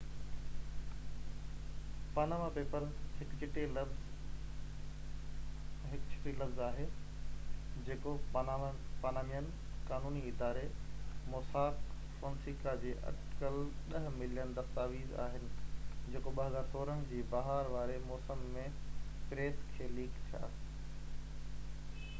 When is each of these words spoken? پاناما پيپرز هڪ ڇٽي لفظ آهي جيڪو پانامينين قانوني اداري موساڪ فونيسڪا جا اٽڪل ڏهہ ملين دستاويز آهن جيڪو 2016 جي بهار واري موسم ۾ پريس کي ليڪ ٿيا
پاناما 2.13 2.45
پيپرز 2.53 2.93
هڪ 3.17 3.33
ڇٽي 3.41 3.65
لفظ 6.39 6.61
آهي 6.67 6.85
جيڪو 7.89 8.13
پانامينين 8.35 9.49
قانوني 9.91 10.23
اداري 10.31 10.63
موساڪ 11.35 11.85
فونيسڪا 12.23 12.73
جا 12.85 12.95
اٽڪل 13.13 13.61
ڏهہ 13.93 14.15
ملين 14.23 14.57
دستاويز 14.61 15.13
آهن 15.27 15.47
جيڪو 16.15 16.35
2016 16.41 16.99
جي 17.13 17.21
بهار 17.35 17.71
واري 17.77 18.01
موسم 18.09 18.43
۾ 18.57 18.65
پريس 19.31 19.63
کي 19.77 19.91
ليڪ 19.99 20.21
ٿيا 20.33 20.51